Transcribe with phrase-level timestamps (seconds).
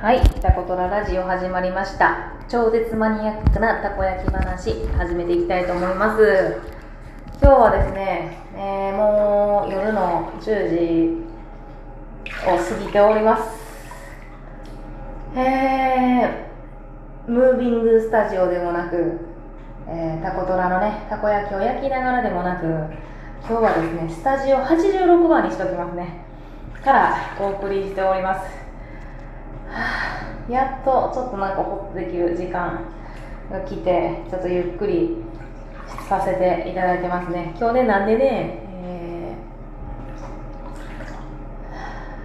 [0.00, 2.32] はい、タコトララジオ始まりました。
[2.48, 6.56] 超絶マニアックなたこ焼き話、始めていきたいと思います。
[7.38, 11.22] 今日はですね、えーもう夜の10時
[12.48, 13.60] を過ぎております。
[15.36, 19.20] えー、ムービングスタジオでもなく、
[19.86, 22.64] えータコトラのね、たこ焼きを焼きながらでもなく、
[23.46, 26.24] 今日はですね、スタジオ86番にしておきますね。
[26.82, 28.59] からお送りしております。
[30.50, 32.84] やっとちょっとなんかホッとできる時間
[33.50, 35.16] が来てちょっとゆっくり
[36.08, 37.54] させていただいてますね。
[37.56, 39.50] 今日ねなんでね、えー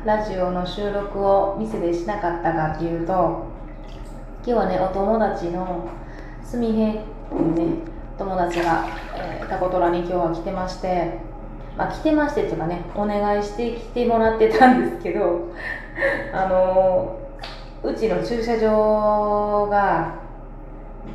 [0.06, 3.48] ラジオの収録を店でしなかったかっていうと今
[4.46, 5.90] 日はねお友達の
[6.44, 7.04] すみへっね
[8.16, 11.20] 友達が、えータコトラに今日は来てまして
[11.78, 15.52] まあ、来てましてっていうかねお願いして来てもらってたんですけど
[16.34, 17.25] あの
[17.86, 20.16] うちの駐車場が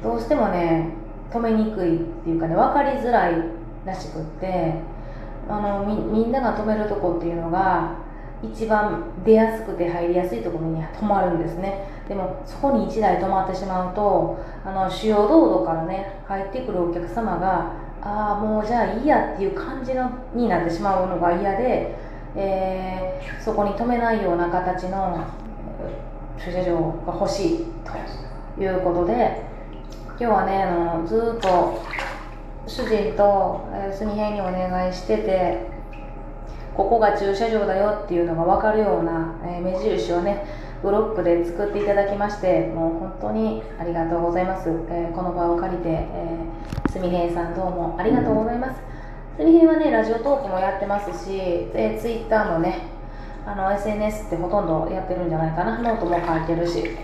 [0.02, 0.90] どうしてもね
[1.30, 3.34] 止めにくいっていうかね分かりづらい
[3.84, 4.74] らしくって
[5.48, 7.96] あのみんなが止めるとこっていうのが
[8.42, 11.86] 一番出やすくて入りやすいところに止まるんですね。
[12.08, 21.94] でもそこに1台止まってしまうとあの主要道路からね入ってくるお客様がああもうじゃあいいやっていう感じのになってしまうのが嫌で、
[22.34, 23.10] えー
[23.40, 25.26] そこに止めないような形の
[26.42, 27.66] 駐車場が欲しい
[28.56, 29.42] ということで
[30.18, 31.82] 今日はねあのずっと
[32.66, 35.70] 主人と、えー、住平にお願いしてて
[36.74, 40.46] ここが駐車場だよっていうのが分かるような、え目印をね
[40.82, 48.80] ブロックで作っていただきましてもう本当にありがとうございます、えーこの場を借りて、えー、すみへいさんどうもありがとうございます。
[49.36, 51.36] すみへいはねラジオトークもやってますし、
[51.74, 52.99] えツイッターもね
[53.46, 55.78] あの SNS ってほとんどやってるんじゃないかな。
[55.78, 56.96] ノートも書いてるし。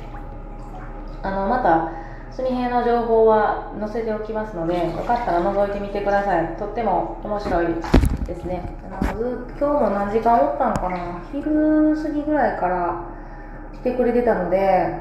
[1.23, 1.91] あのまた
[2.31, 6.56] すみへいの情報は載せておきますのでよかったら覗いてみてください。
[6.56, 7.66] とっても面白い
[8.27, 8.62] ですね。
[8.84, 11.22] あのず今日も何時間おったのかな。
[11.33, 13.05] 昼過ぎぐらいから
[13.72, 15.00] 来てくれてたので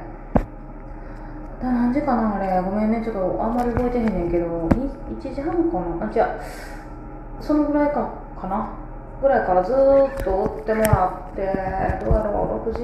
[1.62, 2.62] 何時かなあれ。
[2.62, 3.04] ごめんね。
[3.04, 4.46] ちょっとあんまり覚えてへんねんけど。
[4.48, 6.08] 1時半かな。
[6.08, 6.42] あ違う。
[7.42, 8.10] そのぐらいか
[8.40, 8.70] かな。
[9.22, 9.76] ぐらいからずっ
[10.24, 11.42] と追ってもらって
[12.06, 12.80] どうやろう6時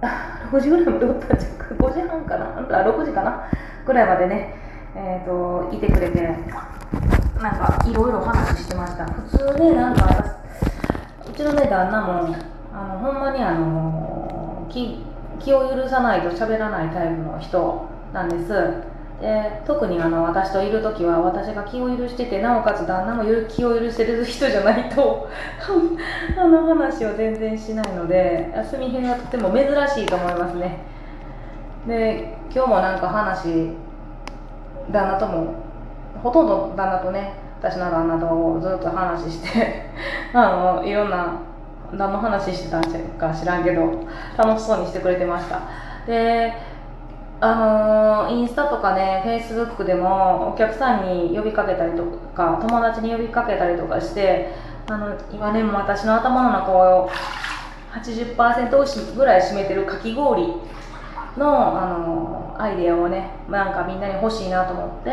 [0.52, 2.46] 6時ぐらいまでおったんじゃん5時半かな？
[2.46, 3.44] あ6時かな？
[3.86, 4.54] ぐらいまでね
[4.96, 6.20] えっ、といてくれて
[7.40, 9.04] なんかいろいろ話してました。
[9.04, 10.06] 普通ねなんか
[11.28, 12.34] うちのね旦那も
[12.74, 15.04] あのほんまにあの気
[15.38, 18.97] 気を許さないと喋らないタイプの人なんです。
[19.20, 25.28] で特にあの私といる時は私が気を許しててなおかつ旦那も気を許してる人じゃないと
[26.38, 30.78] あの話を全然しないので休み編はとても珍しいと思いますね。
[31.86, 33.76] で今日もなんか話
[34.90, 35.54] 旦那とも
[36.22, 39.90] ほとんど旦那とね私の旦那とずっと話して
[40.32, 41.32] あのいろんな
[41.92, 43.82] 何の話してたんか知らんけど
[44.36, 45.62] 楽しそうにしてくれてました。
[46.06, 46.67] で
[47.40, 52.04] あのインスタとかねフェイスブックでもお客さんに呼びかけたりと
[52.34, 54.52] か友達に呼びかけたりとかして
[54.88, 57.10] あの今ねも私の頭の中を
[57.92, 60.54] 80%ぐらい占めてるかき氷
[61.36, 65.10] の、あのアイデアをねなんかみんなに欲しいなと思って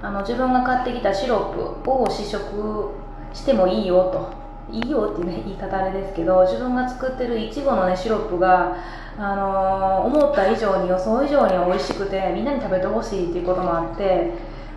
[0.00, 2.90] あの自分が買ってきたシロップを試食
[3.32, 4.41] してもいいよと。
[4.70, 8.76] いいよっていうね言い方あれですけど自分が作ってるいちごのねシロップが、
[9.18, 14.32] あの思った以上に予想以上に美味しくてみんなに食べてほしいっていうこともあって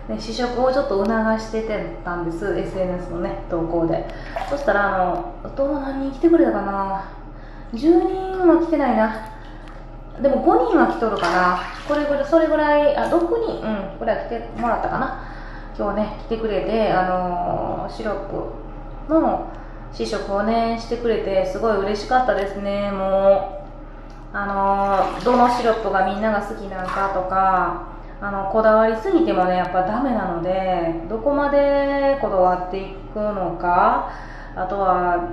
[0.08, 1.08] で試食をちょっと促
[1.40, 4.06] してたんです SNS のね投稿で。
[4.50, 7.04] そしたらあのどう何人来てくれたかな
[7.72, 9.32] ？10人は来てないな。
[10.20, 11.58] でも5人は来とるかな。
[11.88, 13.66] これぐらいそれぐらいあ6人。
[13.66, 15.20] うんぐらい来てもらったかな。
[15.76, 18.14] 今日ね来てくれてあのシロッ
[19.08, 19.50] プの
[19.92, 22.90] 試食をねしてくれてすごい嬉しかったですね。
[22.92, 27.88] もうあのどのシロップがみんなが好きなんかとか
[28.20, 34.10] あのこだわりすぎてもねやっぱダメなのでどこまでこだわっていくのか
[34.54, 35.30] あとは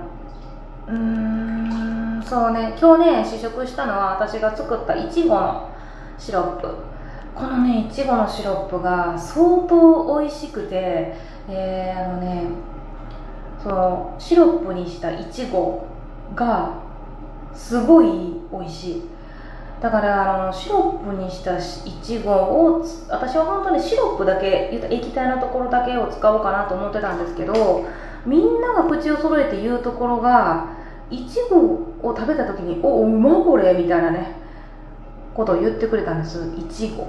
[0.86, 5.70] うーんそうね今日ね試食したのは私が作ったいちごの
[6.18, 6.68] シロップ。
[7.34, 11.16] このねいちごのシロップが相当美味しくて
[11.48, 12.44] えー、あのね
[13.64, 15.86] そのシロップにしたいちご
[16.34, 16.74] が
[17.54, 18.06] すごい
[18.52, 19.02] 美味しい。
[19.80, 21.62] だからあのシロップにしたい
[22.02, 27.86] ちごを私は本当にシロップだけ液体のところだけを使おうかなと思ってたんですけど
[28.26, 30.68] みんなが口を揃えて言うところが
[31.10, 31.56] いちご
[32.02, 34.36] を食べた時に「おうまこれ」みたいなね
[35.34, 36.52] ことを言ってくれたんです。
[36.56, 37.06] いちご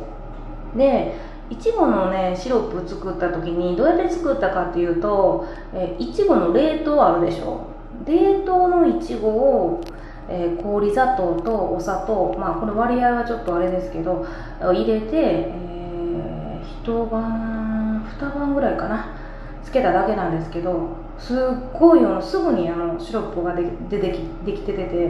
[0.78, 1.16] で
[1.50, 7.68] いちごのねシロップ作った時にどうやって作ったかっていうとえいちごの冷凍あるでしょ？
[8.06, 9.82] 冷凍のいちごを、
[10.28, 14.26] えー、氷砂糖とお砂糖まあこの割合はちょっとあれですけど
[14.60, 19.16] 入れて、えー、一晩二晩ぐらいかな
[19.64, 21.38] つけただけなんですけどすっ
[21.74, 25.10] ごいあのすぐにあのシロップがで出てきできててて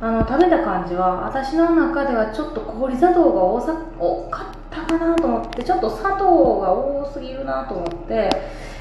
[0.00, 8.30] あの食べた感じは私の中ではちょっと氷砂糖が多さ多かったかなと思ってちょっと砂糖が多すぎるなと思って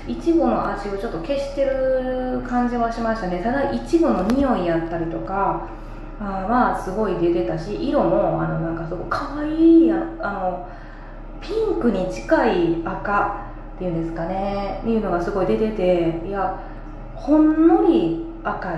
[0.08, 3.42] いちごの味をちょっと消してる感じはしましたね。
[3.44, 5.68] ただいちごの匂いやったりとか
[6.20, 10.68] はすごい出てたし色もあのなんかすごいかわいいあの
[11.42, 14.80] ピンクに近い赤っていうんですかね。
[14.82, 16.60] っていうのがすごい出てていや
[17.16, 18.76] ほんのり赤い。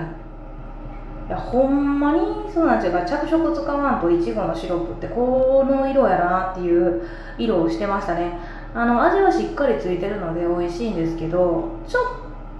[1.30, 2.18] いやほんまに
[2.52, 3.00] そうなんですよ。
[3.06, 7.02] 着色使わんといちごのシロップってこの色やなっていう
[7.38, 8.36] 色をしてましたね。
[8.74, 12.04] あの味はしっかりついてるので美味しいんですけどちょっ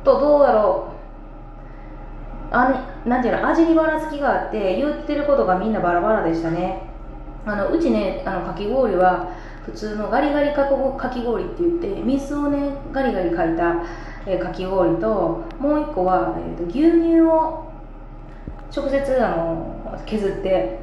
[0.05, 0.93] とどうやろ
[2.53, 2.55] う。
[2.55, 6.83] あなんていうの味にばらつきがあって言ってることがみんなバラバラでしたね。
[7.45, 9.31] あのうちねあのかき氷は
[9.67, 10.67] 普通のガリガリか
[11.13, 13.83] き氷って言って水をねガリガリかいた、
[14.27, 17.70] えかき氷ともう一個は、えーと、牛乳を
[18.75, 20.79] 直接あの削って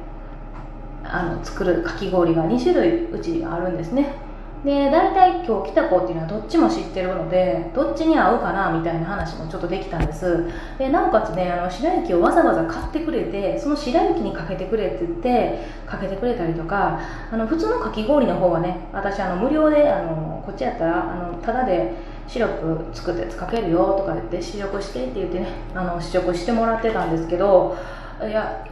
[1.04, 4.28] あの作るかき氷が2種類うちあるんですね。
[4.64, 10.46] で大体今日来た子っていうのはどっちも知ってるのでどっちに合うかなみたいな話もちょっとできたんです。
[10.78, 17.00] でなおかつねあの白雪をわざわざ買ってくれてその白雪にかけてくれって言ってかけてくれたりとか
[17.30, 21.92] あの普通のかき氷の方はね私あの無料であのこっちやったらあのただで
[22.28, 27.76] シロップ作ってかけるよとか言って試食してって言ってねあの試食してもらってたんですけど
[28.22, 28.66] いや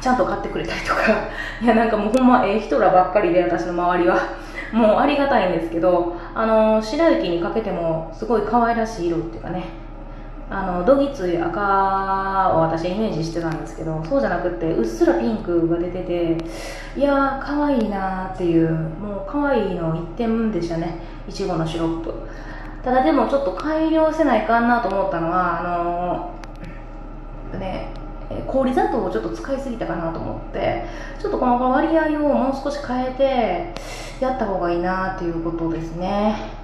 [0.00, 1.00] ちゃんと買ってくれたりとか
[1.62, 4.48] いやなんかもうほんまええ人らばっかりで私の周りは。
[4.70, 9.64] もうありがたいんですけどあの白雪にかけてもすごい可愛らしい色っていうかね。
[10.50, 11.60] あのどぎつい赤
[12.54, 16.38] を私イメージしてたんですけどそうじゃなくてうっすらピンクが出てて
[16.96, 21.00] いやー可愛いなっていうもう可愛いの一点でしたね。
[21.28, 22.12] いちごのシロップ
[22.82, 25.84] ただでもちょっと改良せないかんなと思ったのはあ
[27.52, 27.92] のね
[28.46, 30.84] 氷砂糖をちょっと使いすぎたかなと思って
[31.20, 33.10] ちょっとこの割合をもう少し変え
[34.18, 36.58] てやった方がいいなっていうことですね。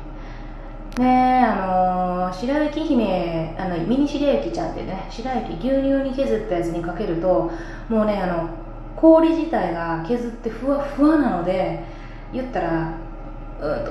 [0.99, 7.50] ねあのー、白雪姫あのミニ白雪ちゃんってね白雪牛乳に削ったやつにかけると
[7.88, 8.49] もうねあの
[8.94, 11.82] 氷自体が削ってふわふわなので
[12.32, 12.94] 言ったら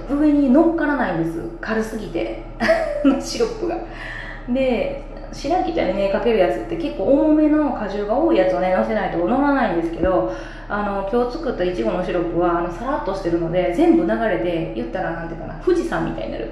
[0.10, 1.42] 上に乗っからないんです。
[1.62, 2.44] 軽すぎて。
[3.20, 3.78] シロップが。
[4.48, 10.32] で白木ちゃんにねかけるやつって結構重めの果汁が多いやつをねのせないと乗らないんですけど
[10.70, 16.52] あの今日作ったいちごのシロップはあのさらっとしてるので全部流れて言ったらなんていうかな富士山みたいになる。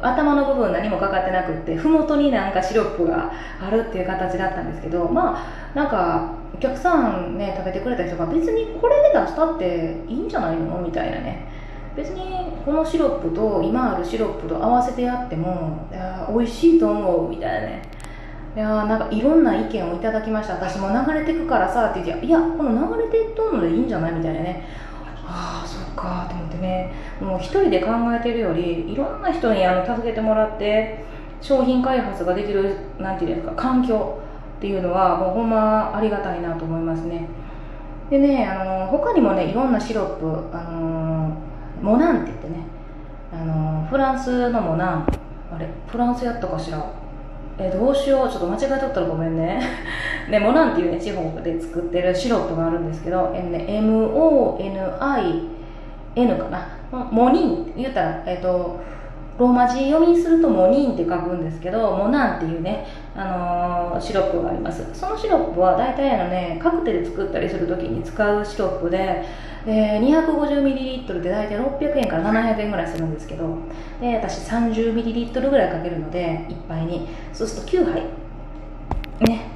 [0.00, 5.36] 頭の部分何もかかってなくって麓になんかシロップがあるっていう形だったんですけどま
[5.74, 10.78] あなんかお客さんね食べてくれた人が別にこれで出したっていいんじゃないの？
[10.78, 11.59] みたいなね。
[11.96, 17.82] 別にこのシロップと今あるシロップと合わせてやってもいや美味しいと思うみたいなね。
[18.56, 20.54] いやなんかいろんな意見をいただきました。
[20.54, 24.66] 私も流れてくからさって言っていやこの流れていっとるのでいいんじゃないみたいなね。
[25.26, 26.92] ああそっかと思ってね。
[27.20, 31.04] もう一人で考えてるよりいろんな人にあの助けてもらって
[31.40, 34.20] 商品開発ができるなんていうんですか環境
[34.58, 37.28] っていうのはもうほんまありがたいなと思いますね。
[38.10, 41.49] でねあの他にもねいろんなシロップあの
[41.80, 42.56] モナンって言ってね
[43.32, 45.06] あのフランスのモナン
[45.54, 46.84] あれフランスやったかしら？
[47.58, 48.28] えどうしよう？
[48.28, 49.60] ちょっと間違えとったらごめんね。
[50.30, 54.74] でモナンっていうね地方で作ってるシロップがあるんですけど、えね、MONIN
[56.38, 56.60] かな？
[57.10, 58.80] モニン言ったらえっ、ー、と
[59.38, 62.86] ローマ字読みするとモニンって書くんですけどモナンっていうね、
[63.16, 64.84] あの、シロップがあります。
[64.94, 69.24] そのシロップは大体あのねカクテル作ったりする時に使うシロップで
[69.66, 73.58] で 250ml で大体600円から700円ぐらいするんですけど
[74.00, 77.08] で私 30ml ぐらいかけるので1杯に。
[77.32, 78.02] そうすると9杯。
[79.28, 79.49] ね。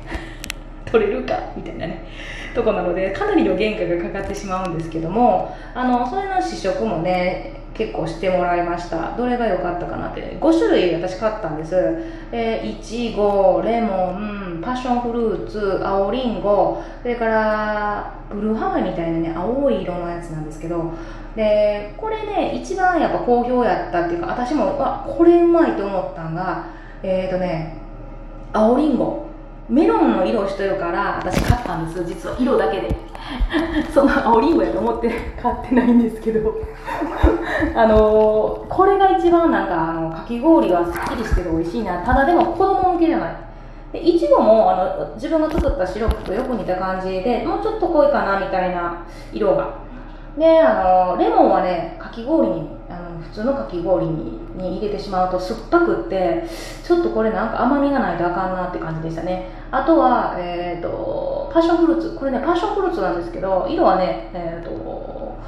[0.94, 2.06] 取れるかみたいなね。
[2.54, 9.16] とこなのでかなりの原価がかかってしまうんですけどもあのそれの試食もね結構してもらいました。
[9.16, 10.38] どれが良かったかなって。
[10.40, 11.74] 5種類私買ったんです。
[12.30, 20.92] えいちごレモンパッションフルーツ青りんごそれからブルーハワイみたいなね青い色のやつなんですけど
[21.34, 26.66] でこれね一番やっぱ好評やったっていうか私もあこれうまいと思ったんが
[27.02, 27.76] えっ、ー、とね
[28.52, 29.23] 青りんご
[29.68, 32.37] メロンの色をしてるから私買ったんです実は。
[32.38, 32.97] 色だけで。
[33.92, 36.52] その青りんごやと思って 買ってないんですけど。
[37.75, 41.99] あのこれが一番なんかあのかき氷がすっきりしてて美味しいな。
[42.02, 43.35] ただでも子供向けじゃない。
[43.92, 48.97] でいちごもあの自分が作ったシロップとよく似た感じでもうちょっと濃いかなみたいな
[49.33, 49.68] 色が。
[50.37, 56.44] であのレモンはねかき氷にあの普通のかき氷にに入れてしまうと酸っぱくって
[56.82, 59.50] ちょっとこれなんか甘みがないとあかんなって感じでしたね。
[59.70, 62.16] あとは、えーと、パッションフルーツ。
[62.16, 65.38] これねパッションフルーツなんですけど色はねえっ、ー、と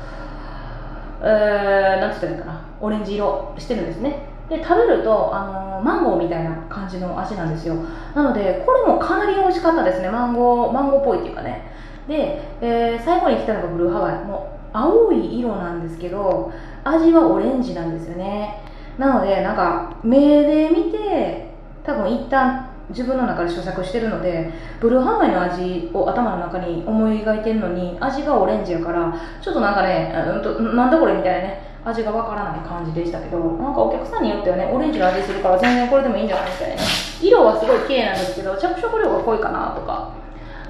[1.22, 2.60] えー、なんつったらいいかな。
[2.80, 4.28] オレンジ色してるんですね。
[4.48, 7.74] で食べるとあのマンゴーみたいな感じの味なんですよ。
[8.14, 10.10] なのでこれもかなり美味しかったですね。
[10.10, 11.70] マンゴーマンゴーっぽいっていうかね。
[12.08, 14.24] で、えー、最後に来たのがブルーハワイ。
[14.24, 16.52] もう青い色なんですけど
[16.88, 18.62] 味はオレンジなんですよね。
[18.98, 21.50] なのでなんか目で見て
[21.84, 29.12] 多分一旦自分の中で咀嚼してるのでブルーハワイの味を頭の中に思い描いてるのに味がオレンジやから
[29.42, 36.82] ちょっとなんかね、うんと、なんだこれみたいなね味がわからない感じでしたけどなんかお客さんによってはねオレンジの味するから全然これでもいいんじゃないみたいなね。
[37.20, 40.14] 色はすごい綺麗なんですけど着色料が濃いかなとか。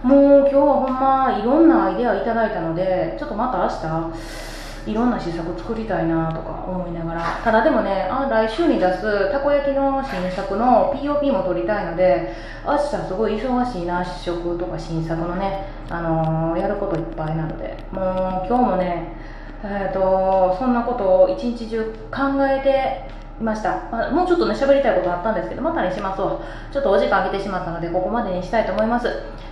[0.02, 4.45] もう今日はほんまいろんなアイデアいただいたのでちょっとまた明日
[4.86, 7.40] いろんな試作作りたいなとか思いながら。
[7.42, 12.32] ただでもねあ来週に出すたこ焼きの新作の POP も撮りたいので
[12.64, 17.76] 明日すごい忙しいな試食とか新作のね、あのー、やることいっぱいなので。
[17.92, 18.00] も
[18.44, 19.16] う今日もね
[19.64, 23.08] えーと、そんなことを一日中考えて
[23.40, 26.40] いました、まあ、もうちょっとね喋りたいことあったんですけどまたにしますわ。
[26.72, 29.08] ちょっとお時間空けてしまったのでここまでにしたいと思います、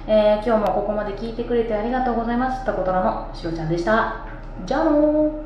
[0.07, 2.65] えー、今日もここまで聞いてくれてありがとうございます。
[2.65, 4.34] たことらのしろちゃんでした。
[4.67, 5.44] じゃあの